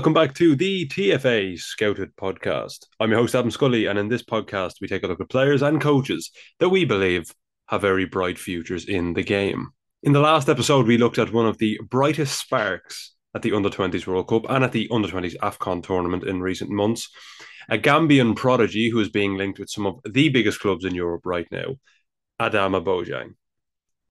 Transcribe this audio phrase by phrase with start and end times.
[0.00, 2.86] Welcome back to the TFA Scouted podcast.
[3.00, 5.60] I'm your host, Adam Scully, and in this podcast, we take a look at players
[5.60, 7.34] and coaches that we believe
[7.66, 9.68] have very bright futures in the game.
[10.02, 13.68] In the last episode, we looked at one of the brightest sparks at the Under
[13.68, 17.10] 20s World Cup and at the Under 20s AFCON tournament in recent months,
[17.68, 21.26] a Gambian prodigy who is being linked with some of the biggest clubs in Europe
[21.26, 21.76] right now,
[22.40, 23.34] Adama Bojang.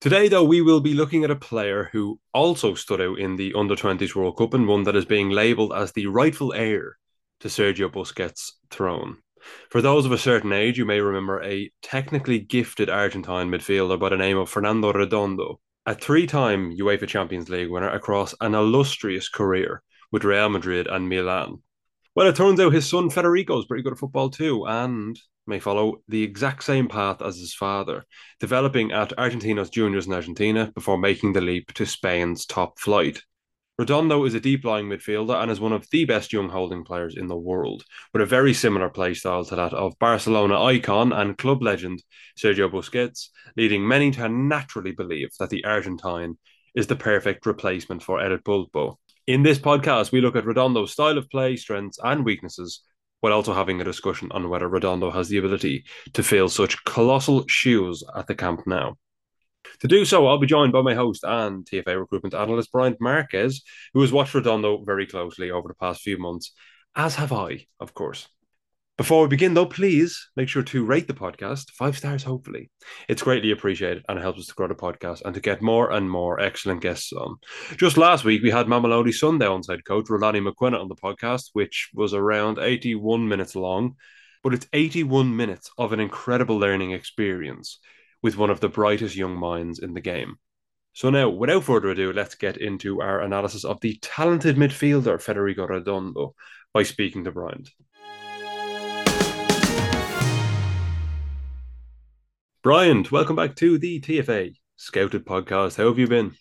[0.01, 3.53] Today, though, we will be looking at a player who also stood out in the
[3.53, 6.97] Under 20s World Cup and one that is being labelled as the rightful heir
[7.41, 9.17] to Sergio Busquets' throne.
[9.69, 14.07] For those of a certain age, you may remember a technically gifted Argentine midfielder by
[14.07, 19.27] the name of Fernando Redondo, a three time UEFA Champions League winner across an illustrious
[19.27, 21.61] career with Real Madrid and Milan.
[22.15, 25.19] Well, it turns out his son Federico is pretty good at football too, and
[25.49, 28.05] may follow the exact same path as his father,
[28.39, 33.23] developing at Argentinos Juniors in Argentina before making the leap to Spain's top flight.
[33.79, 37.15] Redondo is a deep lying midfielder and is one of the best young holding players
[37.15, 37.83] in the world,
[38.13, 42.03] with a very similar play style to that of Barcelona icon and club legend
[42.37, 46.37] Sergio Busquets, leading many to naturally believe that the Argentine
[46.75, 48.97] is the perfect replacement for El Pulpo.
[49.27, 52.81] In this podcast, we look at Redondo's style of play, strengths, and weaknesses,
[53.19, 57.45] while also having a discussion on whether Redondo has the ability to fill such colossal
[57.47, 58.93] shoes at the Camp Nou.
[59.81, 63.61] To do so, I'll be joined by my host and TFA recruitment analyst, Brian Marques,
[63.93, 66.53] who has watched Redondo very closely over the past few months,
[66.95, 68.27] as have I, of course.
[68.99, 72.69] Before we begin, though, please make sure to rate the podcast five stars, hopefully.
[73.07, 75.89] It's greatly appreciated and it helps us to grow the podcast and to get more
[75.89, 77.37] and more excellent guests on.
[77.77, 81.91] Just last week, we had Mamelodi Sundowns head coach Rhulani Mokwena on the podcast, which
[81.93, 83.95] was around 81 minutes long,
[84.43, 87.79] but it's 81 minutes of an incredible learning experience
[88.21, 90.35] with one of the brightest young minds in the game.
[90.91, 95.67] So now, without further ado, let's get into our analysis of the talented midfielder Federico
[95.67, 96.35] Redondo
[96.73, 97.69] by speaking to Bryant.
[102.61, 105.77] Bryant, welcome back to the TFA Scouted podcast.
[105.77, 106.35] How have you been?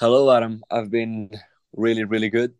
[0.00, 0.64] Hello, Adam.
[0.68, 1.30] I've been
[1.72, 2.52] really, really good.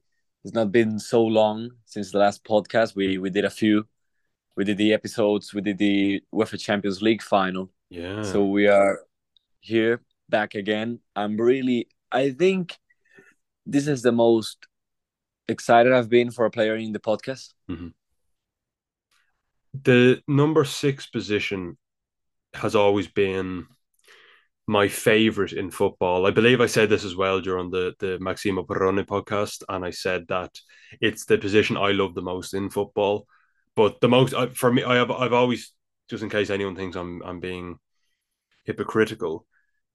[0.44, 2.94] It's not been so long since the last podcast.
[2.94, 3.88] We we did a few.
[4.54, 5.52] We did the episodes.
[5.52, 7.72] We did the UEFA Champions League final.
[7.90, 8.22] Yeah.
[8.22, 9.00] So we are
[9.58, 11.00] here back again.
[11.16, 11.88] I'm really.
[12.12, 12.78] I think
[13.66, 14.68] this is the most
[15.48, 17.52] excited I've been for a player in the podcast.
[17.68, 17.88] Mm-hmm.
[19.82, 21.78] The number six position
[22.54, 23.66] has always been
[24.66, 26.26] my favorite in football.
[26.26, 29.90] I believe I said this as well during the the Maximo Perrone podcast, and I
[29.90, 30.58] said that
[31.00, 33.26] it's the position I love the most in football.
[33.76, 35.72] But the most for me, I have I've always
[36.08, 37.78] just in case anyone thinks I'm I'm being
[38.64, 39.46] hypocritical.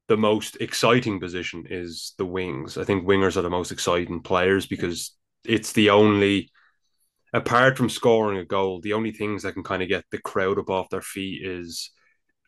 [0.07, 2.77] The most exciting position is the wings.
[2.77, 5.15] I think wingers are the most exciting players because
[5.45, 6.49] it's the only,
[7.31, 10.57] apart from scoring a goal, the only things that can kind of get the crowd
[10.57, 11.91] up off their feet is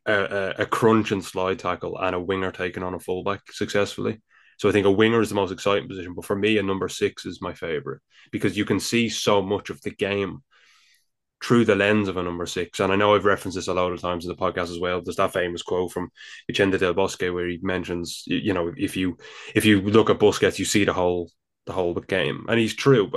[0.05, 4.21] a, a, crunch and slide tackle and a winger taking on a fullback successfully.
[4.57, 6.13] So I think a winger is the most exciting position.
[6.15, 8.01] But for me, a number six is my favorite
[8.31, 10.39] because you can see so much of the game
[11.43, 12.79] through the lens of a number six.
[12.79, 15.01] And I know I've referenced this a lot of times in the podcast as well.
[15.01, 16.11] There's that famous quote from
[16.47, 19.17] Vicente del Bosque where he mentions, you know, if you
[19.55, 21.31] if you look at Busquets, you see the whole
[21.65, 23.09] the whole game, and he's true.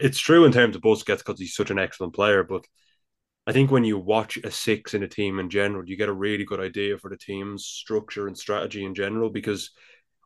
[0.00, 2.64] It's true in terms of Busquets because he's such an excellent player, but
[3.46, 6.12] I think when you watch a six in a team in general, you get a
[6.12, 9.70] really good idea for the team's structure and strategy in general because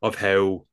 [0.02, 0.66] of how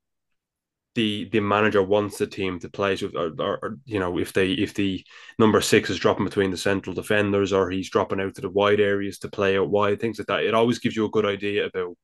[0.95, 2.95] the the manager wants the team to play.
[2.95, 5.03] So, or, or, you know, if they if the
[5.39, 8.79] number six is dropping between the central defenders or he's dropping out to the wide
[8.79, 11.65] areas to play out wide, things like that, it always gives you a good idea
[11.65, 11.97] about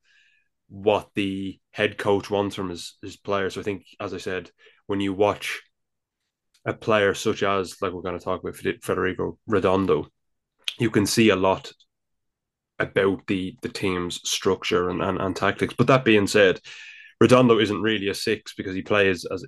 [0.69, 3.56] what the head coach wants from his his players.
[3.56, 4.51] So I think, as I said,
[4.88, 5.62] when you watch
[6.65, 10.07] a player such as like we're going to talk about Federico Redondo
[10.80, 11.72] you can see a lot
[12.80, 15.74] about the the team's structure and, and, and tactics.
[15.78, 16.60] But that being said,
[17.20, 19.46] Redondo isn't really a six because he plays as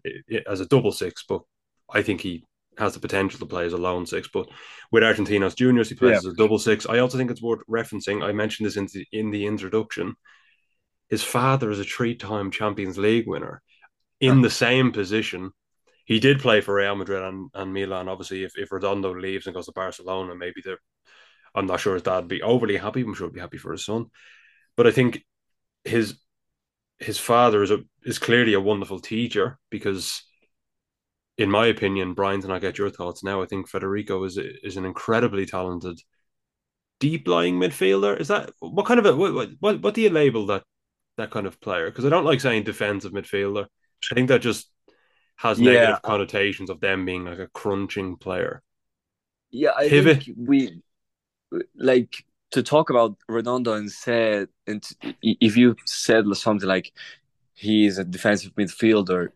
[0.48, 1.42] as a double six, but
[1.90, 2.44] I think he
[2.78, 4.30] has the potential to play as a lone six.
[4.34, 4.48] But
[4.92, 6.18] with Argentinos Juniors, he plays yeah.
[6.18, 6.86] as a double six.
[6.88, 8.24] I also think it's worth referencing.
[8.24, 10.16] I mentioned this in the, in the introduction.
[11.10, 13.62] His father is a three-time Champions League winner
[14.22, 15.52] in the same position.
[16.12, 18.10] He did play for Real Madrid and, and Milan.
[18.10, 20.82] Obviously, if, if Redondo leaves and goes to Barcelona, maybe they're
[21.56, 23.00] I'm not sure his dad be overly happy.
[23.00, 24.08] I'm sure he'd be happy for his son.
[24.76, 25.24] But I think
[25.86, 26.20] his
[27.00, 30.22] his father is a is clearly a wonderful teacher because
[31.38, 33.42] in my opinion, Brian, and I get your thoughts now.
[33.42, 36.02] I think Federico is is an incredibly talented
[37.00, 38.20] deep lying midfielder.
[38.20, 40.64] Is that what kind of a what what, what do you label that
[41.16, 41.90] that kind of player?
[41.90, 43.68] Because I don't like saying defensive midfielder.
[44.12, 44.70] I think that just
[45.42, 48.62] has yeah, negative connotations of them being like a crunching player.
[49.50, 50.24] Yeah, I Pivot.
[50.24, 50.82] think we
[51.76, 54.88] like to talk about Redondo and said, and
[55.24, 56.94] if you said something like
[57.54, 59.30] he is a defensive midfielder,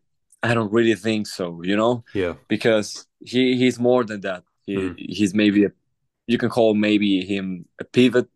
[0.43, 1.63] I don't really think so.
[1.63, 4.43] You know, yeah, because he he's more than that.
[4.67, 4.95] He, mm.
[4.97, 5.71] He's maybe a
[6.27, 8.27] you can call maybe him a pivot,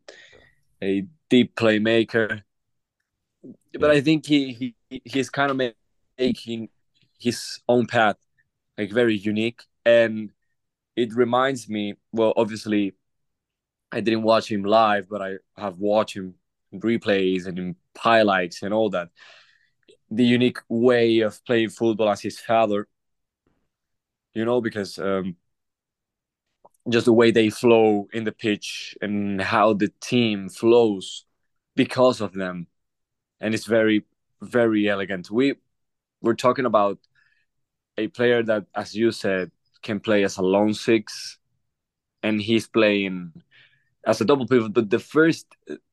[0.81, 2.41] a deep playmaker.
[3.79, 5.73] But I think he, he he's kind of
[6.17, 6.69] making
[7.19, 8.15] his own path
[8.77, 9.61] like very unique.
[9.85, 10.31] And
[10.95, 12.93] it reminds me well obviously
[13.91, 16.35] I didn't watch him live but I have watched him
[16.71, 19.09] in replays and in highlights and all that.
[20.11, 22.87] The unique way of playing football as his father
[24.33, 25.35] you know because um,
[26.87, 31.25] just the way they flow in the pitch and how the team flows
[31.75, 32.67] because of them.
[33.39, 34.05] And it's very
[34.41, 35.29] very elegant.
[35.29, 35.55] We
[36.21, 36.99] we're talking about
[37.99, 39.51] a player that as you said
[39.81, 41.37] can play as a lone six
[42.23, 43.31] and he's playing
[44.05, 44.73] as a double pivot.
[44.73, 45.45] But the first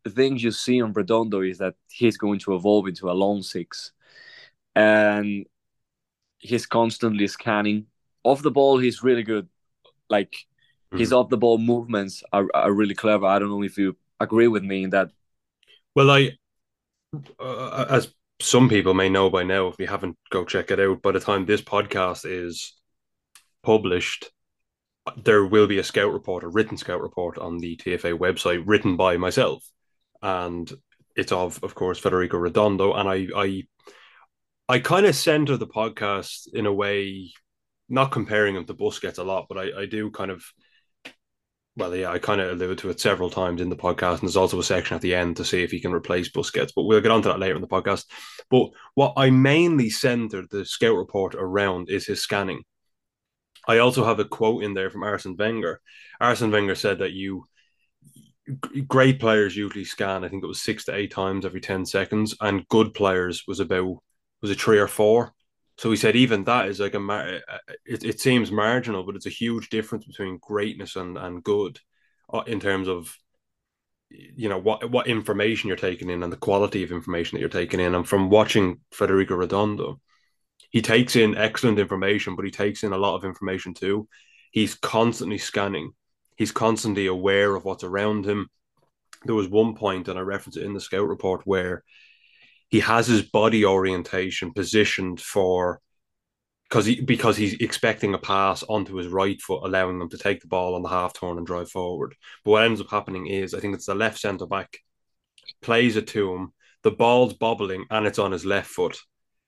[0.09, 3.93] thing you see on redondo is that he's going to evolve into a lone six.
[4.75, 5.47] And
[6.39, 7.87] he's constantly scanning.
[8.25, 9.49] Off the ball he's really good.
[10.09, 10.99] Like mm-hmm.
[10.99, 13.27] his off the ball movements are, are really clever.
[13.27, 15.11] I don't know if you agree with me in that.
[15.95, 16.31] Well i
[17.39, 21.03] uh, as some people may know by now if you haven't go check it out.
[21.03, 22.75] By the time this podcast is
[23.63, 24.31] published
[25.17, 28.97] there will be a scout report a written scout report on the tfa website written
[28.97, 29.65] by myself.
[30.23, 30.71] And
[31.15, 32.95] it's of of course federico redondo.
[32.95, 33.63] And i i
[34.69, 37.33] i kind of center the podcast in a way
[37.89, 40.45] not comparing him to busquets a lot but i i do kind of
[41.77, 44.37] well, yeah, I kind of alluded to it several times in the podcast, and there's
[44.37, 47.03] also a section at the end to see if he can replace Busquets, but we'll
[47.03, 48.07] get onto that later in the podcast.
[48.51, 52.63] But what I mainly centered the scout report around is his scanning.
[53.69, 55.81] I also have a quote in there from Arsene Wenger.
[56.21, 57.47] Arsene Wenger said that you
[58.87, 62.35] great players usually scan, I think it was six to eight times every 10 seconds,
[62.41, 63.99] and good players was about
[64.41, 65.33] was it three or four.
[65.79, 67.41] So he said even that is like a mar-
[67.85, 71.79] it, it seems marginal, but it's a huge difference between greatness and and good
[72.33, 73.17] uh, in terms of
[74.11, 77.49] you know what what information you're taking in and the quality of information that you're
[77.49, 77.95] taking in.
[77.95, 80.01] And from watching Federico Redondo,
[80.71, 84.09] he takes in excellent information, but he takes in a lot of information too.
[84.53, 85.93] He's constantly scanning.
[86.37, 88.49] He's constantly aware of what's around him.
[89.25, 91.83] There was one point, and I reference it in the scout report, where
[92.69, 95.81] he has his body orientation positioned for
[96.69, 100.41] because he because he's expecting a pass onto his right foot, allowing them to take
[100.41, 102.15] the ball on the half turn and drive forward.
[102.45, 104.79] But what ends up happening is I think it's the left centre back
[105.63, 106.53] plays it to him,
[106.83, 108.99] the ball's bobbling and it's on his left foot.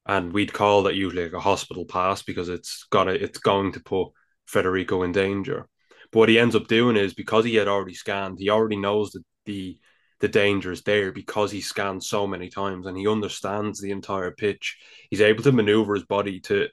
[0.06, 3.80] And we'd call that usually like a hospital pass because it's gonna it's going to
[3.80, 4.08] put
[4.46, 5.68] Federico in danger.
[6.10, 9.10] But what he ends up doing is because he had already scanned, he already knows
[9.10, 9.78] that the
[10.20, 14.30] the danger is there because he scans so many times and he understands the entire
[14.30, 14.76] pitch.
[15.10, 16.68] He's able to maneuver his body to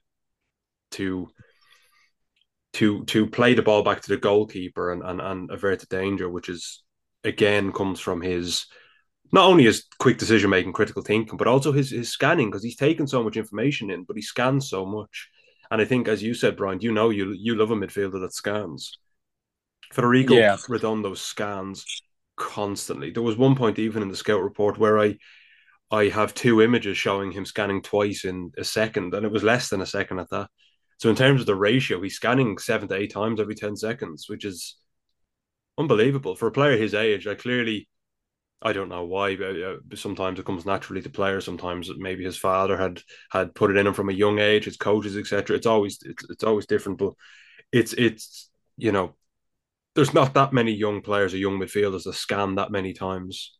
[0.92, 1.28] to
[2.74, 6.30] to to play the ball back to the goalkeeper and, and, and avert the danger,
[6.30, 6.84] which is
[7.24, 8.66] again comes from his
[9.32, 12.76] not only his quick decision making, critical thinking, but also his his scanning because he's
[12.76, 15.30] taken so much information in, but he scans so much.
[15.72, 18.34] And I think, as you said, Brian, you know you you love a midfielder that
[18.34, 18.98] scans.
[19.92, 20.58] Federico yeah.
[20.68, 21.86] Redondo scans
[22.36, 23.12] constantly.
[23.12, 25.18] There was one point even in the scout report where I
[25.92, 29.70] I have two images showing him scanning twice in a second, and it was less
[29.70, 30.50] than a second at that.
[30.98, 34.26] So in terms of the ratio, he's scanning seven to eight times every ten seconds,
[34.28, 34.78] which is
[35.78, 37.28] unbelievable for a player his age.
[37.28, 37.88] I clearly,
[38.62, 39.36] I don't know why.
[39.36, 41.46] But, uh, sometimes it comes naturally to players.
[41.46, 44.66] Sometimes maybe his father had had put it in him from a young age.
[44.66, 45.56] His coaches, etc.
[45.58, 47.14] It's always it's, it's always different, but
[47.72, 49.16] it's it's you know
[49.96, 53.58] there's not that many young players or young midfielders that scan that many times.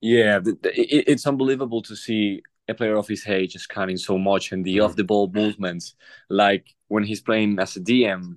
[0.00, 4.76] Yeah, it's unbelievable to see a player of his age scanning so much and the
[4.76, 4.84] mm.
[4.84, 5.94] off the ball movements.
[6.28, 8.36] Like when he's playing as a DM,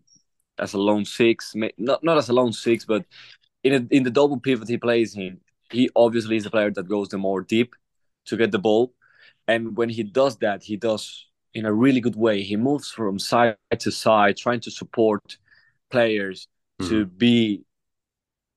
[0.58, 3.06] as a lone six, not not as a lone six, but
[3.63, 5.41] in a, in the double pivot he plays in,
[5.72, 7.75] he obviously is a player that goes the more deep
[8.25, 8.94] to get the ball,
[9.48, 12.41] and when he does that, he does in a really good way.
[12.44, 15.38] He moves from side to side, trying to support
[15.89, 16.48] players
[16.79, 16.89] mm-hmm.
[16.89, 17.63] to be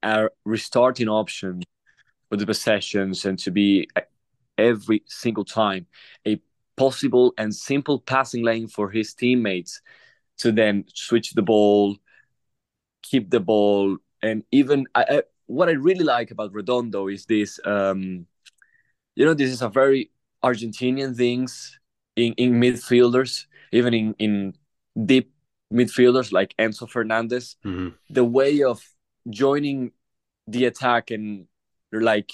[0.03, 1.63] a restarting option
[2.29, 3.89] for the possessions and to be
[4.59, 5.87] every single time
[6.27, 6.41] a
[6.77, 9.81] possible and simple passing lane for his teammates
[10.39, 11.97] to then switch the ball,
[13.03, 17.61] keep the ball, and even I, I, what I really like about Redondo is this.
[17.65, 18.27] Um,
[19.15, 20.11] you know, this is a very
[20.43, 21.79] Argentinian things
[22.17, 24.55] in, in midfielders, even in, in
[25.07, 25.32] deep
[25.73, 27.89] midfielders like Enzo Fernandez, mm-hmm.
[28.11, 28.83] the way of
[29.31, 29.93] joining
[30.47, 31.47] the attack and
[31.93, 32.33] like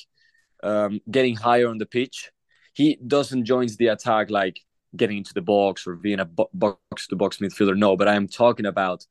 [0.63, 2.31] um, getting higher on the pitch,
[2.75, 4.61] he doesn't join the attack like
[4.97, 7.77] getting into the box or being a box to box midfielder.
[7.77, 9.07] No, but I'm talking about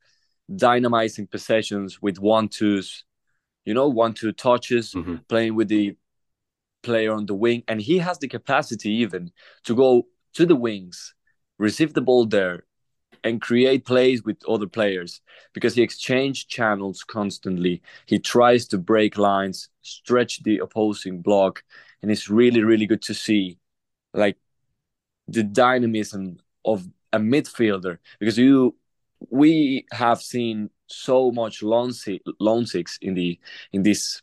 [0.50, 3.04] dynamizing possessions with one twos,
[3.64, 5.16] you know, one two touches, mm-hmm.
[5.28, 5.96] playing with the
[6.82, 9.30] player on the wing, and he has the capacity even
[9.64, 11.14] to go to the wings,
[11.58, 12.64] receive the ball there,
[13.28, 15.20] and create plays with other players
[15.52, 17.82] because he exchanges channels constantly.
[18.06, 21.62] He tries to break lines, stretch the opposing block,
[22.02, 23.58] and it's really, really good to see
[24.14, 24.36] like
[25.26, 28.74] the dynamism of a midfielder because you
[29.30, 31.92] we have seen so much lone,
[32.38, 33.38] lone six in the
[33.72, 34.22] in this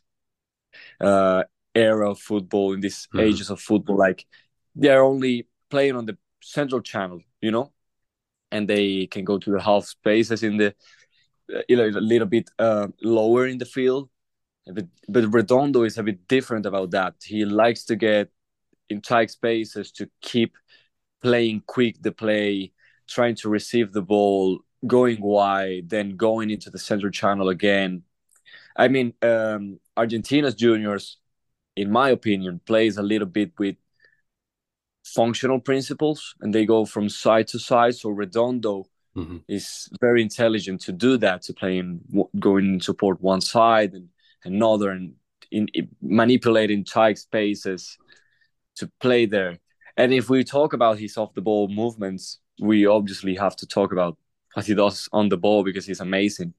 [1.00, 1.44] uh,
[1.74, 3.20] era of football in these mm-hmm.
[3.20, 4.26] ages of football like
[4.74, 7.72] they're only playing on the central channel you know
[8.56, 10.74] and they can go to the half spaces in the
[11.54, 14.08] uh, you know, a little bit uh, lower in the field.
[14.66, 17.14] But, but redondo is a bit different about that.
[17.22, 18.30] He likes to get
[18.88, 20.56] in tight spaces to keep
[21.22, 22.72] playing quick the play
[23.08, 28.02] trying to receive the ball going wide then going into the center channel again.
[28.76, 31.18] I mean um, Argentinos Juniors
[31.76, 33.76] in my opinion plays a little bit with
[35.14, 37.94] functional principles and they go from side to side.
[37.94, 38.84] So redondo
[39.16, 39.38] mm-hmm.
[39.48, 42.00] is very intelligent to do that to play in
[42.38, 44.08] going and support one side and
[44.44, 45.14] another and
[45.50, 47.96] in, in manipulating tight spaces
[48.76, 49.58] to play there.
[49.96, 53.92] And if we talk about his off the ball movements we obviously have to talk
[53.92, 54.16] about
[54.54, 56.54] what he does on the ball because he's amazing.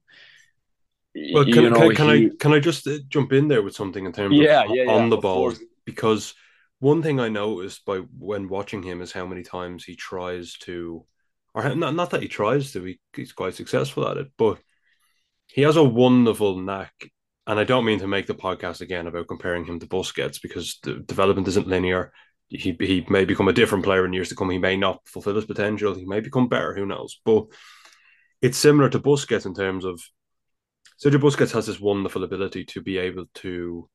[1.34, 2.26] Well, can, you know, can, can he...
[2.26, 4.84] I can I just uh, jump in there with something in terms yeah, of yeah,
[4.92, 5.54] on yeah, the ball?
[5.86, 6.36] because
[6.80, 11.06] one thing I noticed by when watching him is how many times he tries to,
[11.54, 14.60] or not, not that he tries to, he, he's quite successful at it, but
[15.48, 16.94] he has a wonderful knack.
[17.48, 20.80] And I don't mean to make the podcast again about comparing him to Busquets because
[20.84, 22.12] the development isn't linear.
[22.50, 24.50] He, he may become a different player in years to come.
[24.50, 25.96] He may not fulfill his potential.
[25.96, 26.76] He may become better.
[26.76, 27.20] Who knows?
[27.26, 27.46] But
[28.42, 30.02] it's similar to Busquets in terms of
[31.04, 33.90] Sergio Busquets has this wonderful ability to be able to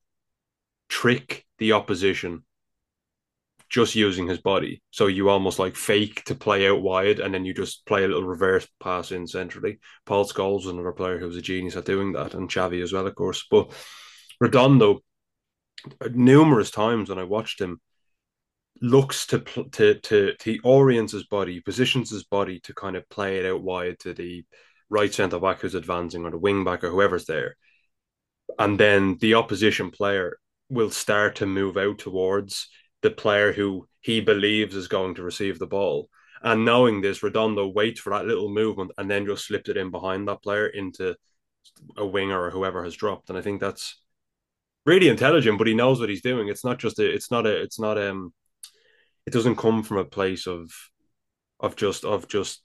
[0.89, 2.45] trick the opposition
[3.73, 4.83] just using his body.
[4.91, 8.07] So you almost like fake to play out wide, and then you just play a
[8.07, 9.81] little reverse pass in centrally.
[10.05, 12.93] Paul Scholes was another player who was a genius at doing that, and Xavi as
[12.93, 13.47] well, of course.
[13.51, 13.73] But
[14.41, 15.01] Redondo,
[16.11, 17.81] numerous times when I watched him,
[18.83, 23.39] looks to to to he orients his body, positions his body to kind of play
[23.39, 24.45] it out wide to the
[24.91, 27.57] right centre back who's advancing or the wing back or whoever's there.
[28.59, 30.37] And then the opposition player
[30.69, 32.69] will start to move out towards
[33.03, 36.09] the player who he believes is going to receive the ball.
[36.43, 39.91] And knowing this, Redondo waits for that little movement and then just slipped it in
[39.91, 41.15] behind that player into
[41.97, 43.29] a winger or whoever has dropped.
[43.29, 44.01] And I think that's
[44.85, 46.49] really intelligent, but he knows what he's doing.
[46.49, 48.33] It's not just a, it's not a, it's not um,
[49.27, 50.71] it doesn't come from a place of,
[51.61, 52.63] of just of just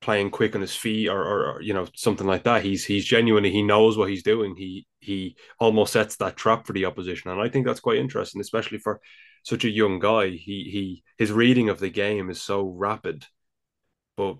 [0.00, 2.62] playing quick on his feet or, or, or, you know something like that.
[2.62, 4.54] He's he's genuinely he knows what he's doing.
[4.56, 8.40] He he almost sets that trap for the opposition, and I think that's quite interesting,
[8.40, 9.00] especially for
[9.42, 10.28] such a young guy.
[10.30, 13.26] He he his reading of the game is so rapid,
[14.16, 14.36] but.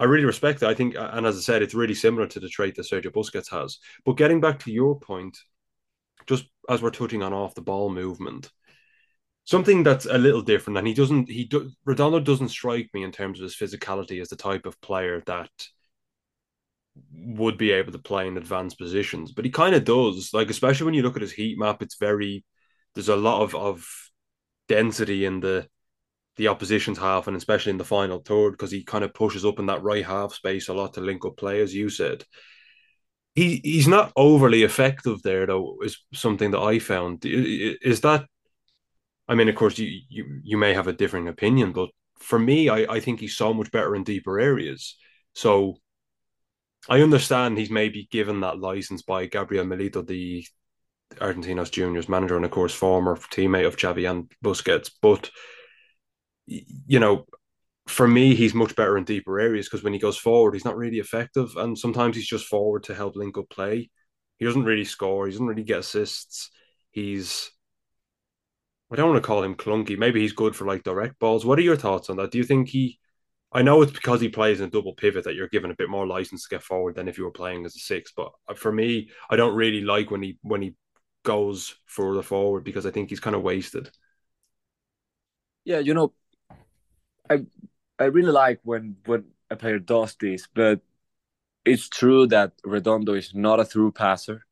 [0.00, 0.70] I really respect that.
[0.70, 3.48] I think, and as I said, it's really similar to the trait that Sergio Busquets
[3.52, 3.78] has.
[4.04, 5.38] But getting back to your point,
[6.26, 8.50] just as we're touching on off the ball movement,
[9.44, 10.78] something that's a little different.
[10.78, 14.28] And he doesn't, he do, Redondo doesn't strike me in terms of his physicality as
[14.28, 15.50] the type of player that
[17.12, 20.30] would be able to play in advanced positions, but he kind of does.
[20.32, 22.44] Like especially when you look at his heat map, it's very
[22.94, 23.86] there's a lot of of
[24.68, 25.68] density in the
[26.36, 29.58] the opposition's half, and especially in the final third, because he kind of pushes up
[29.58, 32.24] in that right half space a lot to link up play, as you said.
[33.34, 35.78] He he's not overly effective there, though.
[35.82, 37.24] Is something that I found.
[37.24, 38.26] Is that
[39.28, 42.68] I mean, of course, you you you may have a differing opinion, but for me,
[42.68, 44.96] I, I think he's so much better in deeper areas.
[45.34, 45.76] So
[46.88, 50.46] I understand he's maybe given that license by Gabriel Milito, the
[51.16, 54.90] Argentinos juniors manager, and of course former teammate of Xavi and Busquets.
[55.00, 55.30] But
[56.46, 57.26] you know,
[57.86, 60.76] for me, he's much better in deeper areas because when he goes forward, he's not
[60.76, 63.90] really effective, and sometimes he's just forward to help link up play.
[64.38, 65.26] He doesn't really score.
[65.26, 66.50] He doesn't really get assists.
[66.90, 67.50] He's
[68.92, 69.98] I don't want to call him clunky.
[69.98, 71.44] Maybe he's good for like direct balls.
[71.44, 72.30] What are your thoughts on that?
[72.30, 72.98] Do you think he?
[73.52, 75.88] I know it's because he plays in a double pivot that you're given a bit
[75.88, 78.12] more license to get forward than if you were playing as a six.
[78.16, 80.74] But uh, for me, I don't really like when he when he
[81.22, 83.90] goes further forward because I think he's kind of wasted.
[85.64, 86.12] Yeah, you know,
[87.30, 87.46] I
[87.98, 90.80] I really like when when a player does this, but
[91.64, 94.44] it's true that Redondo is not a through passer.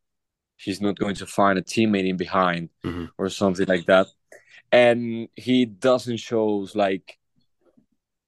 [0.57, 3.07] He's not going to find a teammate in behind mm-hmm.
[3.19, 4.07] or something like that.
[4.73, 7.19] And he doesn't show like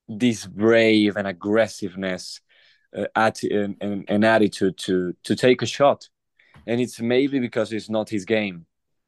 [0.07, 2.41] this brave and aggressiveness
[2.97, 6.09] uh, at an, an, an attitude to to take a shot.
[6.67, 8.67] And it's maybe because it's not his game.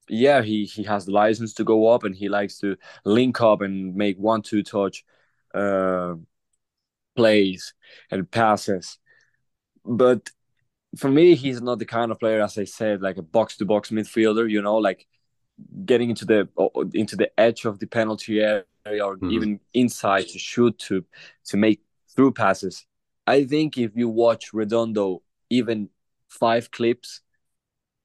[0.09, 3.61] Yeah, he he has the license to go up and he likes to link up
[3.61, 5.05] and make one two touch
[5.55, 6.15] uh,
[7.17, 7.75] plays
[8.11, 8.99] and passes.
[9.85, 10.31] But
[10.97, 13.65] for me, he's not the kind of player, as I said, like a box to
[13.65, 14.51] box midfielder.
[14.51, 15.07] You know, like
[15.85, 16.49] getting into the
[16.95, 19.31] into the edge of the penalty area or mm-hmm.
[19.31, 21.05] even inside to shoot to
[21.47, 21.81] to make
[22.15, 22.87] through passes.
[23.27, 25.89] I think if you watch Redondo even
[26.29, 27.21] five clips,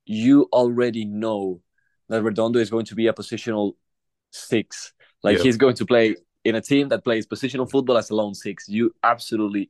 [0.05, 1.61] you already know
[2.09, 3.73] that Redondo is going to be a positional
[4.31, 4.93] six.
[5.23, 5.43] Like yeah.
[5.43, 8.67] he's going to play in a team that plays positional football as a lone six.
[8.67, 9.69] You absolutely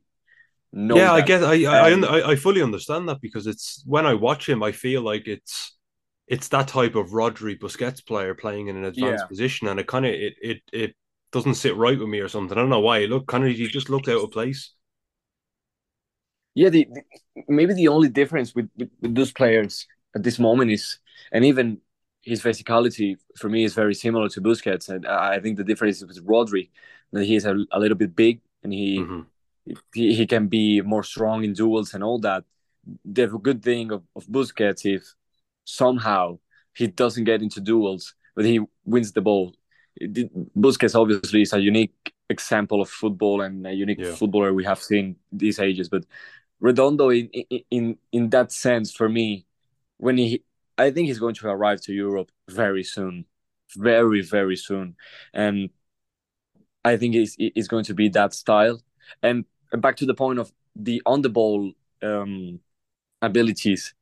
[0.72, 0.96] know.
[0.96, 1.12] Yeah, that.
[1.12, 4.62] I guess I I, I I fully understand that because it's when I watch him,
[4.62, 5.76] I feel like it's
[6.32, 9.28] it's that type of Rodri Busquets player playing in an advanced yeah.
[9.28, 10.94] position, and it kind of it it it
[11.30, 12.56] doesn't sit right with me or something.
[12.56, 13.00] I don't know why.
[13.04, 14.72] Look, kind of he just looked out of place.
[16.54, 17.02] Yeah, the, the
[17.48, 19.86] maybe the only difference with, with, with those players
[20.16, 20.98] at this moment is,
[21.32, 21.82] and even
[22.22, 26.06] his physicality for me is very similar to Busquets, and I think the difference is
[26.06, 26.70] with Rodri
[27.12, 29.20] that he is a, a little bit big and he, mm-hmm.
[29.92, 32.44] he he can be more strong in duels and all that.
[33.04, 35.14] The good thing of, of Busquets if
[35.64, 36.38] somehow
[36.74, 39.54] he doesn't get into duels, but he wins the ball.
[40.00, 44.14] Busquets obviously is a unique example of football and a unique yeah.
[44.14, 45.88] footballer we have seen these ages.
[45.88, 46.04] But
[46.60, 47.28] Redondo, in
[47.70, 49.46] in in that sense, for me,
[49.98, 50.42] when he
[50.78, 53.26] I think he's going to arrive to Europe very soon,
[53.76, 54.96] very very soon,
[55.34, 55.70] and
[56.84, 58.80] I think it's it's going to be that style.
[59.22, 61.72] And back to the point of the on the ball
[62.02, 62.60] um,
[63.20, 63.94] abilities,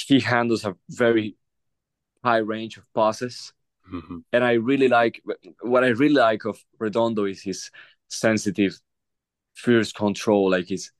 [0.00, 1.36] he handles a very
[2.24, 3.52] high range of passes,
[3.92, 4.18] mm-hmm.
[4.32, 5.22] and I really like
[5.60, 7.70] what I really like of Redondo is his
[8.08, 8.78] sensitive,
[9.54, 10.50] fierce control.
[10.50, 10.90] Like his,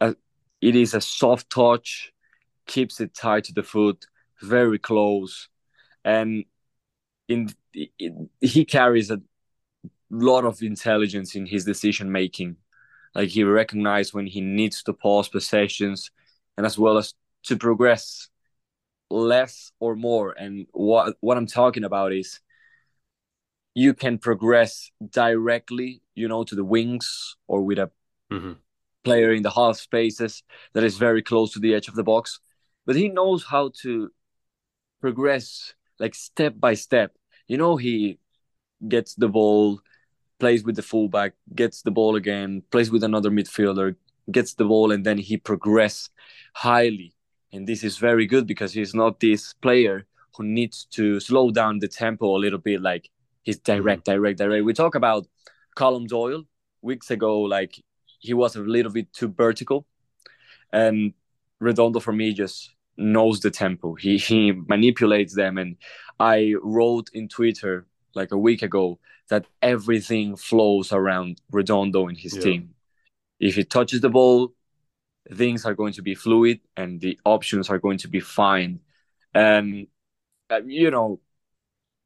[0.00, 0.14] uh,
[0.60, 2.12] it is a soft touch
[2.66, 4.06] keeps it tied to the foot,
[4.42, 5.48] very close,
[6.04, 6.44] and
[7.28, 7.48] in
[8.40, 9.20] he carries a
[10.10, 12.56] lot of intelligence in his decision making.
[13.14, 16.10] Like he recognizes when he needs to pause possessions,
[16.56, 17.14] and as well as
[17.48, 18.28] to progress
[19.10, 20.32] less or more.
[20.32, 22.40] And what what I'm talking about is
[23.74, 27.90] you can progress directly, you know, to the wings or with a
[28.30, 28.52] mm-hmm.
[29.04, 30.42] player in the half spaces
[30.74, 32.40] that is very close to the edge of the box
[32.88, 34.10] but he knows how to
[35.02, 37.12] progress like step by step.
[37.46, 38.18] You know, he
[38.88, 39.80] gets the ball,
[40.40, 43.96] plays with the fullback, gets the ball again, plays with another midfielder,
[44.32, 46.08] gets the ball, and then he progress
[46.54, 47.14] highly.
[47.52, 50.06] And this is very good because he's not this player
[50.36, 53.10] who needs to slow down the tempo a little bit, like
[53.42, 54.12] he's direct, mm-hmm.
[54.12, 54.64] direct, direct.
[54.64, 55.26] We talk about
[55.76, 56.44] Callum Doyle
[56.82, 57.82] weeks ago, like
[58.20, 59.86] he was a little bit too vertical.
[60.72, 61.14] And
[61.60, 63.94] Redondo for me just knows the tempo.
[63.94, 65.76] He he manipulates them, and
[66.20, 72.36] I wrote in Twitter like a week ago that everything flows around Redondo and his
[72.36, 72.42] yeah.
[72.42, 72.74] team.
[73.40, 74.52] If he touches the ball,
[75.32, 78.80] things are going to be fluid and the options are going to be fine.
[79.34, 79.86] And
[80.50, 81.20] uh, you know,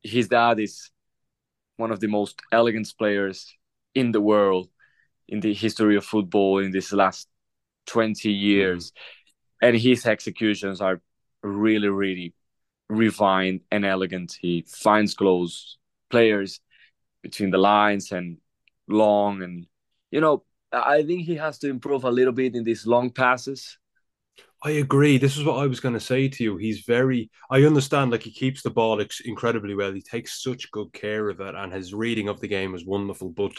[0.02, 0.90] his dad is
[1.76, 3.54] one of the most elegant players
[3.94, 4.68] in the world
[5.28, 7.28] in the history of football in this last
[7.86, 8.90] 20 years.
[8.90, 8.96] Mm
[9.62, 11.00] and his executions are
[11.42, 12.34] really really
[12.90, 15.78] refined and elegant he finds close
[16.10, 16.60] players
[17.22, 18.36] between the lines and
[18.88, 19.66] long and
[20.10, 23.78] you know i think he has to improve a little bit in these long passes
[24.64, 25.18] I agree.
[25.18, 26.56] This is what I was going to say to you.
[26.56, 27.30] He's very.
[27.50, 28.12] I understand.
[28.12, 29.92] Like he keeps the ball incredibly well.
[29.92, 33.30] He takes such good care of it, and his reading of the game is wonderful.
[33.30, 33.52] But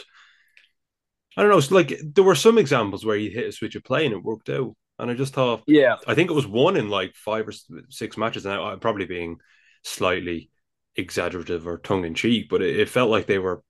[1.36, 1.58] I don't know.
[1.58, 4.22] It's like there were some examples where he hit a switch of play and it
[4.22, 4.74] worked out.
[4.98, 7.52] And I just thought, yeah, I think it was one in like five or
[7.90, 8.46] six matches.
[8.46, 9.38] And I'm probably being
[9.82, 10.50] slightly
[10.96, 13.62] exaggerative or tongue in cheek, but it, it, felt like they were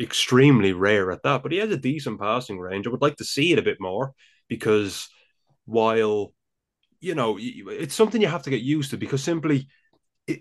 [0.00, 1.42] extremely rare at that.
[1.42, 2.86] But he has a decent passing range.
[2.86, 4.14] I would like to see it a bit more
[4.48, 5.08] because
[5.66, 6.32] while
[7.00, 9.68] you know it's something you have to get used to because simply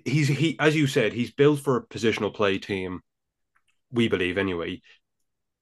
[0.05, 3.01] he's he as you said he's built for a positional play team.
[3.91, 4.81] We believe anyway.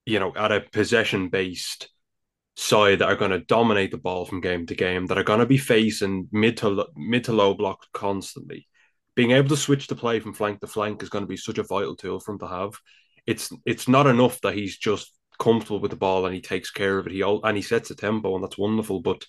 [0.05, 1.89] You know, at a possession based
[2.55, 5.39] side that are going to dominate the ball from game to game, that are going
[5.39, 8.67] to be facing mid to mid to low block constantly.
[9.15, 11.57] Being able to switch the play from flank to flank is going to be such
[11.57, 12.73] a vital tool for him to have.
[13.25, 16.97] It's it's not enough that he's just comfortable with the ball and he takes care
[16.97, 17.13] of it.
[17.13, 19.25] He all, and he sets a tempo and that's wonderful, but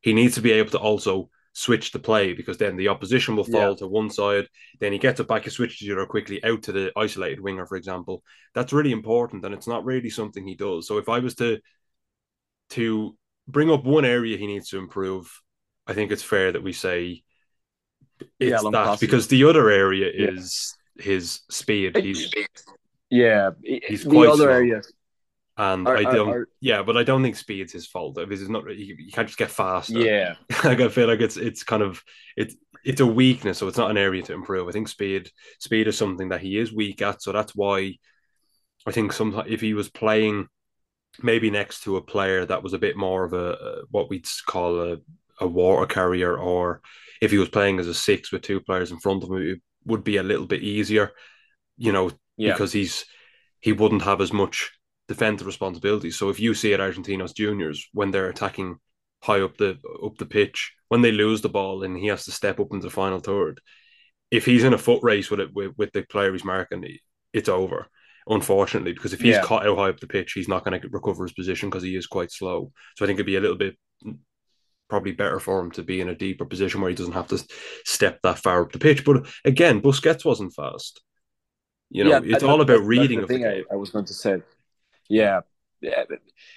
[0.00, 3.44] he needs to be able to also switch the play because then the opposition will
[3.44, 3.76] fall yeah.
[3.76, 4.46] to one side.
[4.78, 7.66] Then he gets it back, he switches the other quickly out to the isolated winger,
[7.66, 8.22] for example.
[8.54, 10.86] That's really important, and it's not really something he does.
[10.86, 11.58] So if I was to
[12.70, 13.16] to
[13.48, 15.30] bring up one area he needs to improve,
[15.86, 17.22] I think it's fair that we say
[18.38, 21.04] it's yeah, that because the other area is yeah.
[21.04, 21.96] his speed.
[21.96, 22.30] He's
[23.10, 24.48] yeah, he's the other slow.
[24.48, 24.82] area
[25.58, 28.14] and are, I don't, are, yeah, but I don't think speed's his fault.
[28.14, 29.98] This is not you, you can't just get faster.
[29.98, 32.02] Yeah, like I feel like it's it's kind of
[32.36, 34.68] it's it's a weakness, so it's not an area to improve.
[34.68, 37.94] I think speed speed is something that he is weak at, so that's why
[38.86, 40.48] I think sometimes if he was playing
[41.22, 44.28] maybe next to a player that was a bit more of a, a what we'd
[44.46, 44.98] call a
[45.40, 46.82] a water carrier, or
[47.22, 49.60] if he was playing as a six with two players in front of him, it
[49.86, 51.12] would be a little bit easier,
[51.76, 52.52] you know, yeah.
[52.52, 53.04] because he's
[53.60, 54.70] he wouldn't have as much
[55.08, 56.16] defensive responsibilities.
[56.16, 58.76] So if you see at Argentinos juniors when they're attacking
[59.22, 62.32] high up the up the pitch, when they lose the ball and he has to
[62.32, 63.60] step up into the final third,
[64.30, 66.84] if he's in a foot race with it with, with the player he's marking,
[67.32, 67.86] it's over.
[68.28, 69.42] Unfortunately, because if he's yeah.
[69.42, 71.94] caught out high up the pitch, he's not going to recover his position because he
[71.94, 72.72] is quite slow.
[72.96, 73.76] So I think it'd be a little bit
[74.88, 77.44] probably better for him to be in a deeper position where he doesn't have to
[77.84, 79.04] step that far up the pitch.
[79.04, 81.02] But again, Busquets wasn't fast.
[81.90, 83.20] You know, yeah, it's all about reading.
[83.20, 84.42] the thing I, I, was going to say.
[85.08, 85.40] Yeah,
[85.80, 86.04] yeah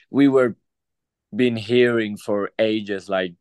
[0.09, 0.55] we were
[1.35, 3.35] been hearing for ages like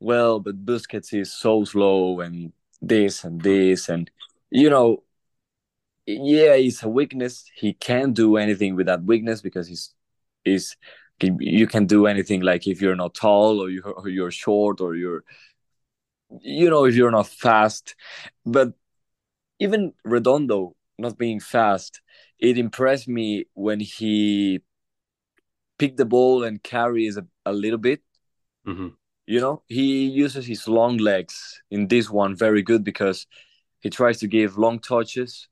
[0.00, 2.52] well but busquets is so slow and
[2.82, 4.10] this and this and
[4.50, 5.02] you know
[6.06, 7.50] yeah it's a weakness.
[7.54, 9.92] He can't do anything with that weakness because he's
[10.44, 10.76] is
[11.20, 14.94] you can do anything like if you're not tall or, you, or you're short or
[14.94, 15.24] you're
[16.42, 17.96] you know if you're not fast.
[18.44, 18.74] But
[19.58, 22.00] even redondo not being fast
[22.38, 24.60] it impressed me when he
[25.78, 28.02] picked the ball and carries a, a little bit.
[28.66, 28.88] Mm-hmm.
[29.26, 33.26] You know, he uses his long legs in this one very good because
[33.80, 35.48] he tries to give long touches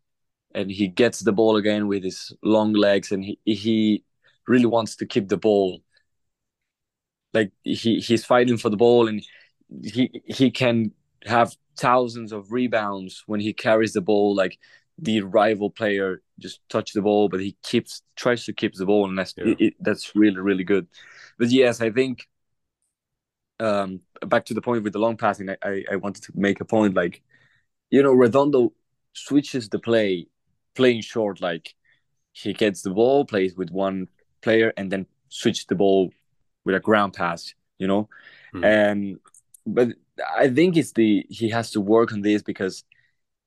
[0.55, 4.05] and he gets the ball again with his long legs and he he
[4.47, 5.81] really wants to keep the ball.
[7.33, 9.23] Like he he's fighting for the ball and
[9.83, 10.93] he he can
[11.25, 14.59] have thousands of rebounds when he carries the ball like
[14.99, 19.09] the rival player just touch the ball, but he keeps tries to keep the ball,
[19.09, 19.55] and that's yeah.
[19.59, 20.87] it, that's really really good.
[21.39, 22.29] But yes, I think
[23.61, 26.61] um, back to the point with the long passing, I, I, I wanted to make
[26.61, 27.23] a point like
[27.91, 28.73] you know Redondo
[29.13, 30.27] switches the play,
[30.75, 31.75] playing short like
[32.33, 34.09] he gets the ball, plays with one
[34.43, 36.11] player, and then switch the ball
[36.65, 37.55] with a ground pass.
[37.79, 38.09] You know,
[38.55, 38.65] mm.
[38.65, 39.19] and
[39.67, 39.89] but
[40.37, 42.85] I think it's the he has to work on this because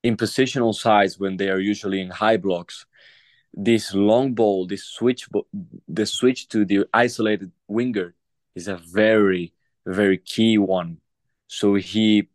[0.07, 2.85] in positional sides when they are usually in high blocks
[3.53, 5.27] this long ball this switch
[5.87, 8.13] the switch to the isolated winger
[8.55, 9.53] is a very
[9.87, 10.97] very key one.
[11.47, 12.29] So he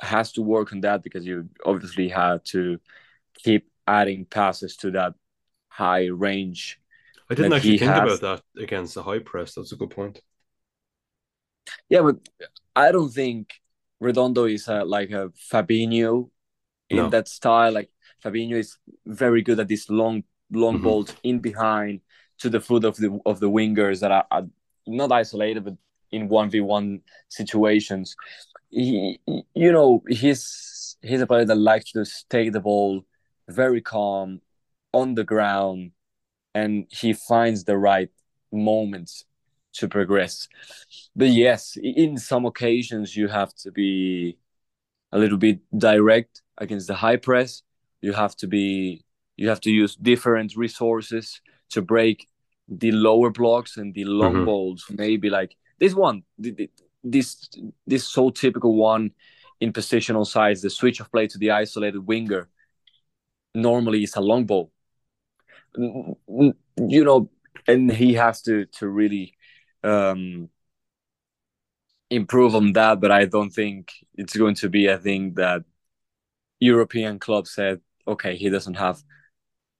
[0.00, 2.78] has to work on that because you obviously have to
[3.34, 5.14] keep adding passes to that
[5.68, 6.80] high range
[7.30, 8.02] i didn't actually think has.
[8.02, 9.54] about that against the high press.
[9.54, 10.20] That's a good point.
[11.88, 12.16] Yeah but
[12.74, 13.60] i don't think
[14.00, 16.30] redondo is a, like a fabinho
[16.90, 17.08] in no.
[17.10, 17.72] that style.
[17.72, 17.90] Like
[18.24, 20.84] Fabinho is very good at these long long mm-hmm.
[20.84, 22.00] balls in behind
[22.38, 24.46] to the foot of the of the wingers that are, are
[24.86, 25.76] not isolated but
[26.10, 28.16] in one v one situations.
[28.70, 29.20] He,
[29.54, 33.04] you know, he's he's a player that likes to take the ball
[33.48, 34.40] very calm
[34.92, 35.92] on the ground,
[36.54, 38.10] and he finds the right
[38.52, 39.24] moments
[39.74, 40.48] to progress.
[41.14, 44.38] But yes, in some occasions you have to be
[45.12, 47.62] a little bit direct against the high press
[48.00, 49.04] you have to be
[49.36, 51.40] you have to use different resources
[51.70, 52.28] to break
[52.68, 54.44] the lower blocks and the long mm-hmm.
[54.44, 56.22] balls maybe like this one
[57.02, 57.48] this
[57.86, 59.10] this so typical one
[59.60, 62.48] in positional size the switch of play to the isolated winger
[63.54, 64.70] normally is a long ball
[65.76, 67.30] you know
[67.66, 69.34] and he has to to really
[69.84, 70.48] um
[72.10, 75.62] improve on that but i don't think it's going to be a thing that
[76.60, 79.02] European club said, okay, he doesn't have,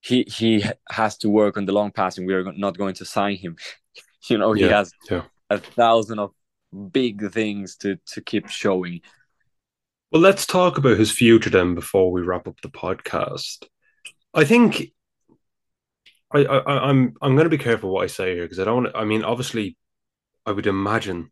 [0.01, 2.27] he he has to work on the long passing.
[2.27, 3.57] We are not going to sign him.
[4.29, 5.25] you know, he has yeah.
[5.51, 6.33] a thousand of
[6.93, 9.01] big things to to keep showing.
[10.11, 13.67] Well, let's talk about his future then before we wrap up the podcast.
[14.33, 14.93] I think
[16.33, 18.85] I, I I'm I'm going to be careful what I say here because I don't.
[18.85, 19.77] Want i mean, obviously,
[20.47, 21.31] I would imagine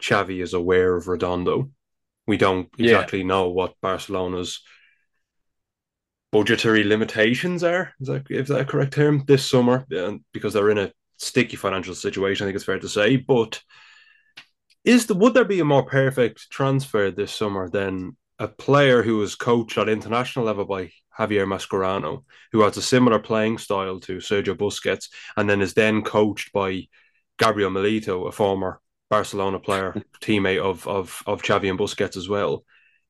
[0.00, 1.70] Xavi is aware of Redondo
[2.30, 3.26] we don't exactly yeah.
[3.26, 4.62] know what Barcelona's
[6.30, 7.92] budgetary limitations are.
[8.00, 9.24] Is that is that a correct term?
[9.26, 9.84] This summer,
[10.32, 12.44] because they're in a sticky financial situation.
[12.44, 13.16] I think it's fair to say.
[13.16, 13.60] But
[14.84, 19.16] is the would there be a more perfect transfer this summer than a player who
[19.16, 24.18] was coached at international level by Javier Mascherano, who has a similar playing style to
[24.18, 26.86] Sergio Busquets, and then is then coached by
[27.38, 32.64] Gabriel Milito, a former Barcelona player, teammate of of of Xavi and Busquets as well.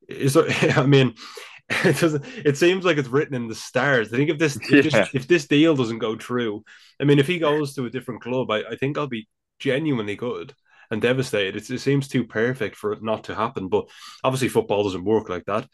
[0.09, 1.15] Is there, I mean,
[1.85, 2.25] it doesn't.
[2.45, 4.13] It seems like it's written in the stars.
[4.13, 4.81] I think if this yeah.
[4.81, 6.65] just, if this deal doesn't go through,
[7.01, 9.29] I mean, if he goes to a different club, I, I think I'll be
[9.61, 10.53] genuinely good
[10.91, 11.55] and devastated.
[11.57, 13.69] It, it seems too perfect for it not to happen.
[13.69, 13.89] But
[14.25, 15.69] obviously, football doesn't work like that.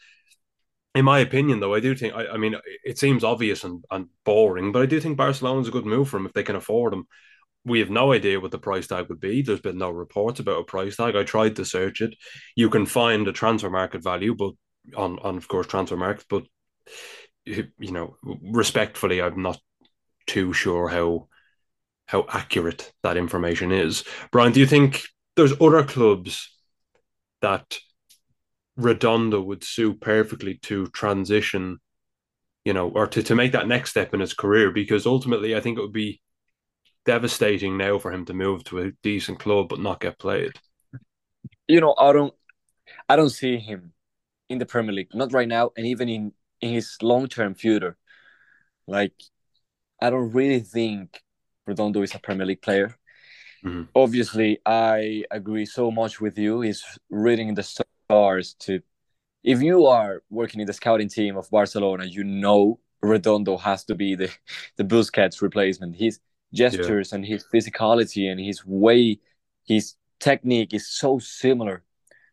[0.93, 2.13] In my opinion, though, I do think.
[2.13, 5.71] I, I mean, it seems obvious and, and boring, but I do think Barcelona's a
[5.71, 7.07] good move for him if they can afford him.
[7.67, 9.41] We have no idea what the price tag would be.
[9.41, 11.15] There's been no reports about a price tag.
[11.15, 12.15] I tried to search it.
[12.55, 14.53] You can find a transfer market value, but
[14.95, 16.43] on on of course Transfermarkt, but
[17.45, 19.59] you know, respectfully, I'm not
[20.25, 21.27] too sure how
[22.05, 24.03] how accurate that information is.
[24.31, 25.03] Brian, do you think
[25.35, 26.49] there's other clubs
[27.41, 27.77] that
[28.77, 31.79] Redondo would suit perfectly to transition,
[32.63, 34.71] you know, or to, to make that next step in his career?
[34.71, 36.21] Because ultimately, I think it would be
[37.07, 40.51] devastating now for him to move to a decent club but not get played.
[41.67, 42.33] You know, I don't,
[43.09, 43.93] I don't see him
[44.49, 47.97] in the Premier League, not right now, and even in in his long term future.
[48.87, 49.13] Like,
[50.01, 51.21] I don't really think
[51.65, 52.95] Redondo is a Premier League player.
[53.65, 53.83] Mm-hmm.
[53.95, 56.61] Obviously, I agree so much with you.
[56.61, 58.81] He's reading the stars to.
[59.43, 63.95] If you are working in the scouting team of Barcelona, you know Redondo has to
[63.95, 64.29] be the
[64.77, 65.95] the Busquets replacement.
[65.95, 66.19] His
[66.53, 67.15] gestures yeah.
[67.15, 69.19] and his physicality and his way,
[69.65, 71.83] his technique is so similar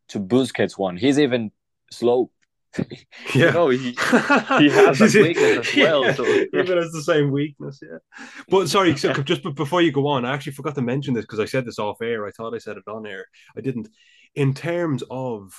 [0.09, 0.96] to Busquets one.
[0.96, 1.50] He's even
[1.90, 2.31] slow.
[2.79, 2.87] yeah,
[3.35, 6.05] you know, he, he has a weakness as well.
[6.05, 6.14] Yeah.
[6.14, 6.27] So.
[6.27, 7.98] Even has the same weakness, yeah.
[8.48, 11.38] But sorry, so just before you go on, I actually forgot to mention this because
[11.38, 12.27] I said this off air.
[12.27, 13.27] I thought I said it on air.
[13.57, 13.88] I didn't.
[14.35, 15.53] In terms of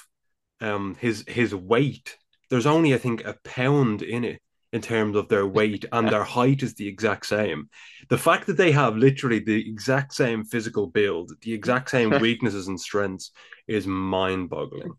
[0.59, 2.17] um his his weight,
[2.49, 4.41] there's only I think a pound in it
[4.75, 7.69] in terms of their weight and their height is the exact same.
[8.09, 12.67] The fact that they have literally the exact same physical build, the exact same weaknesses
[12.67, 13.31] and strengths
[13.67, 14.91] is mind-boggling.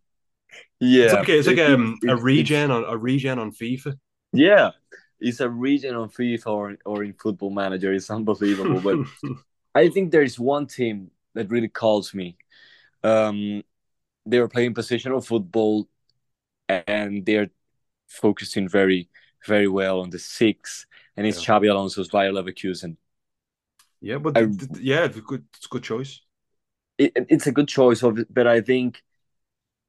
[0.80, 3.98] Yeah, it's like, it's like it, um, it, a regen on a regen on FIFA.
[4.32, 4.70] Yeah,
[5.20, 7.92] it's a regen on FIFA or, or in Football Manager.
[7.92, 8.80] It's unbelievable.
[8.80, 8.98] but
[9.74, 12.38] I think there is one team that really calls me.
[13.04, 13.62] Um,
[14.24, 15.86] they are playing positional football,
[16.68, 17.50] and they're
[18.06, 19.10] focusing very,
[19.46, 21.58] very well on the six, and it's yeah.
[21.58, 22.96] Xabi Alonso's Bayer Leverkusen.
[24.00, 26.20] Yeah, but I, yeah, it's a good, it's a good choice.
[26.98, 29.02] It, it's a good choice, of, but I think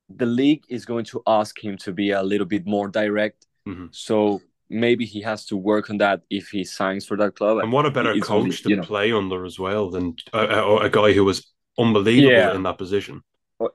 [0.10, 3.46] the league is going to ask him to be a little bit more direct.
[3.68, 3.88] Mm-hmm.
[3.92, 7.60] So maybe he has to work on that if he signs for that club.
[7.60, 10.78] And what a better coach only, to know, play under as well than a, a,
[10.86, 12.56] a, guy who was unbelievable yeah.
[12.56, 13.24] in that position.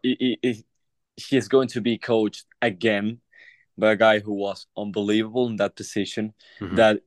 [0.03, 0.65] He, he,
[1.17, 3.21] he's going to be coached again
[3.83, 6.35] by a guy who was unbelievable in that position.
[6.61, 6.77] Mm-hmm.
[6.77, 7.01] That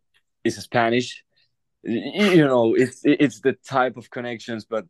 [0.44, 1.24] is Spanish.
[1.84, 4.86] You know, it's it's the type of connections, but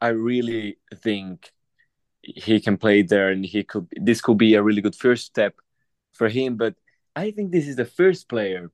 [0.00, 1.52] I really think
[2.22, 5.54] he can play there and he could this could be a really good first step
[6.12, 6.74] for him but
[7.14, 8.70] i think this is the first player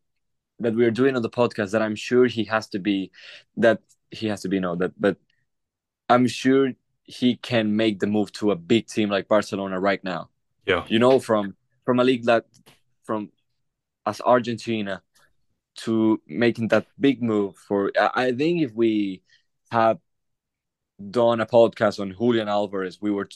[0.59, 3.11] that we're doing on the podcast that i'm sure he has to be
[3.57, 5.17] that he has to be no that but
[6.09, 6.73] i'm sure
[7.05, 10.29] he can make the move to a big team like barcelona right now
[10.67, 12.44] yeah you know from from a league that
[13.05, 13.31] from
[14.07, 15.03] as argentina
[15.77, 19.23] to making that big move for i think if we
[19.70, 19.99] have
[21.11, 23.29] done a podcast on Julian Alvarez, we were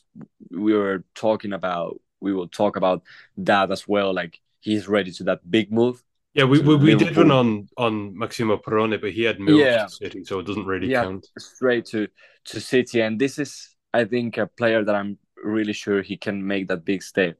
[0.50, 3.02] we were talking about we will talk about
[3.38, 4.12] that as well.
[4.14, 6.02] Like he's ready to that big move.
[6.34, 9.84] Yeah, we, we, we did one on on Maximo Perrone, but he had moved yeah.
[9.84, 11.26] to City, so it doesn't really yeah, count.
[11.38, 12.08] Straight to
[12.46, 16.46] to City, and this is I think a player that I'm really sure he can
[16.46, 17.38] make that big step.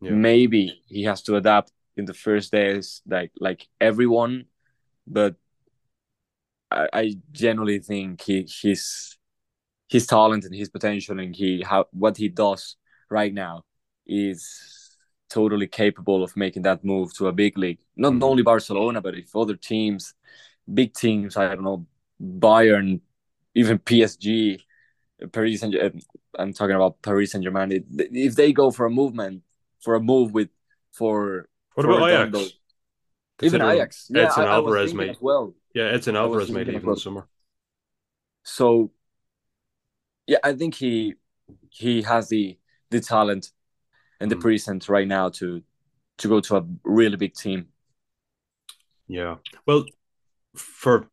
[0.00, 0.12] Yeah.
[0.12, 4.46] Maybe he has to adapt in the first days, like like everyone,
[5.06, 5.36] but
[6.70, 9.18] I, I generally think he he's
[9.88, 12.76] his talent and his potential and he how what he does
[13.10, 13.62] right now
[14.06, 14.96] is
[15.28, 17.78] totally capable of making that move to a big league.
[17.96, 18.24] Not mm-hmm.
[18.24, 20.14] only Barcelona, but if other teams,
[20.72, 21.86] big teams, I don't know,
[22.20, 23.00] Bayern,
[23.54, 24.60] even PSG,
[25.32, 26.02] Paris and
[26.38, 27.84] I'm talking about Paris Saint Germain.
[27.90, 29.42] If they go for a movement,
[29.80, 30.48] for a move with
[30.92, 32.52] for what for about Ajax?
[33.42, 35.54] Even Ajax, yeah, Edson I, Alvarez made well.
[35.74, 36.96] Yeah, Edson Alvarez made even well.
[36.96, 37.26] summer.
[38.42, 38.90] So
[40.26, 41.14] yeah, I think he
[41.70, 42.58] he has the
[42.90, 43.50] the talent
[44.20, 44.40] and the mm.
[44.40, 45.62] presence right now to
[46.18, 47.68] to go to a really big team.
[49.08, 49.36] Yeah.
[49.66, 49.86] Well,
[50.54, 51.08] for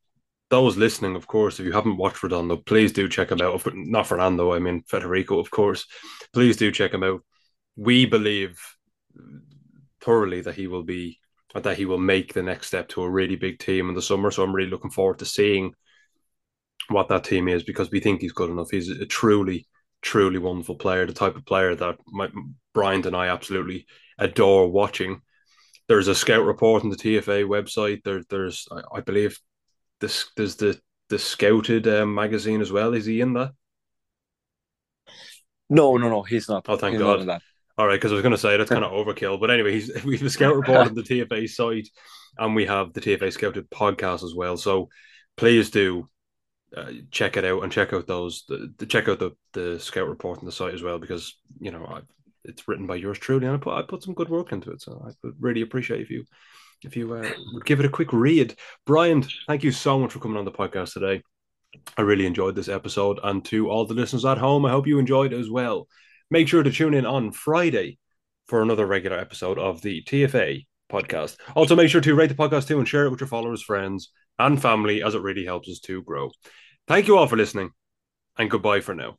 [0.50, 3.62] those listening, of course, if you haven't watched Redondo, please do check him out.
[3.74, 5.86] Not Fernando, I mean Federico, of course.
[6.34, 7.24] Please do check him out.
[7.78, 8.60] We believe
[10.02, 11.20] thoroughly that he will be
[11.54, 14.30] that he will make the next step to a really big team in the summer.
[14.30, 15.74] So I'm really looking forward to seeing
[16.90, 18.70] what that team is because we think he's good enough.
[18.70, 19.68] He's a truly,
[20.02, 22.30] truly wonderful player, the type of player that my,
[22.74, 23.88] Bryant and I absolutely
[24.20, 25.22] adore watching.
[25.88, 28.04] There's a scout report on the TFA website.
[28.04, 29.40] There, there's, I, I believe,
[30.00, 32.94] this there's the the scouted um, magazine as well.
[32.94, 33.52] Is he in that?
[35.70, 36.66] No, no, no, he's not.
[36.68, 37.42] Oh, thank he's God.
[37.78, 39.92] All right, because I was going to say that's kind of overkill, but anyway, he's
[40.04, 41.88] we have a scout report on the TFA site,
[42.38, 44.58] and we have the TFA Scouted podcast as well.
[44.58, 44.90] So
[45.36, 46.10] please do
[46.76, 50.10] uh, check it out and check out those the, the, check out the the scout
[50.10, 52.02] report on the site as well because you know I,
[52.44, 54.82] it's written by yours truly, and I put I put some good work into it.
[54.82, 56.26] So I would really appreciate if you
[56.84, 58.56] if you uh, would give it a quick read.
[58.86, 61.22] Bryant, thank you so much for coming on the podcast today.
[61.96, 64.98] I really enjoyed this episode, and to all the listeners at home, I hope you
[64.98, 65.88] enjoyed as well.
[66.30, 68.00] Make sure to tune in on Friday
[68.48, 71.38] for another regular episode of the TFA podcast.
[71.56, 74.12] Also, make sure to rate the podcast too and share it with your followers, friends,
[74.40, 76.32] and family, as it really helps us to grow.
[76.88, 77.72] Thank you all for listening,
[78.38, 79.18] and goodbye for now.